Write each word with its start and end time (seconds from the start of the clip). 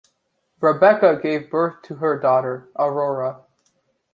Rebecca 0.59 1.19
gave 1.21 1.51
birth 1.51 1.83
to 1.83 1.95
her 1.97 2.17
daughter, 2.17 2.69
Aurora. 2.75 3.41